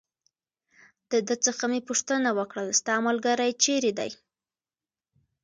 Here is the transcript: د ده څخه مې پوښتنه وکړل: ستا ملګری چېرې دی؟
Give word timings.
د 1.11 1.13
ده 1.27 1.35
څخه 1.45 1.63
مې 1.71 1.79
پوښتنه 1.89 2.29
وکړل: 2.39 2.67
ستا 2.79 2.95
ملګری 3.07 3.51
چېرې 3.63 3.91
دی؟ 3.99 4.11